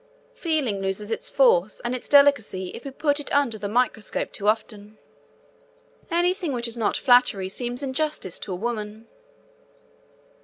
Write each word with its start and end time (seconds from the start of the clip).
Feeling 0.33 0.81
loses 0.81 1.11
its 1.11 1.29
force 1.29 1.79
and 1.85 1.93
its 1.93 2.09
delicacy 2.09 2.69
if 2.69 2.83
we 2.85 2.89
put 2.89 3.19
it 3.19 3.31
under 3.31 3.59
the 3.59 3.69
microscope 3.69 4.31
too 4.31 4.47
often. 4.47 4.97
Anything 6.09 6.53
which 6.53 6.67
is 6.67 6.75
not 6.75 6.97
flattery 6.97 7.47
seems 7.49 7.83
injustice 7.83 8.39
to 8.39 8.51
a 8.51 8.55
woman. 8.55 9.07